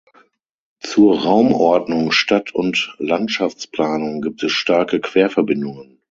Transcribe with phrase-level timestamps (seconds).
[0.79, 5.99] Zur Raumordnung, Stadt- und Landschaftsplanung gibt es starke Querverbindungen.